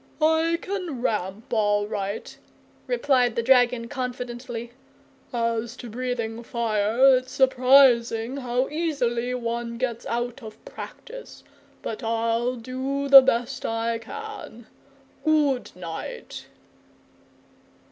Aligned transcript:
"I 0.19 0.57
can 0.59 1.03
RAMP 1.03 1.53
all 1.53 1.85
right," 1.85 2.35
replied 2.87 3.35
the 3.35 3.43
dragon, 3.43 3.87
confidently; 3.87 4.71
"as 5.31 5.77
to 5.77 5.91
breathing 5.91 6.41
fire, 6.41 7.17
it's 7.17 7.31
surprising 7.31 8.37
how 8.37 8.67
easily 8.69 9.35
one 9.35 9.77
gets 9.77 10.07
out 10.07 10.41
of 10.41 10.65
practice, 10.65 11.43
but 11.83 12.01
I'll 12.01 12.55
do 12.55 13.09
the 13.09 13.21
best 13.21 13.63
I 13.63 13.99
can. 13.99 14.65
Goodnight!" 15.23 16.47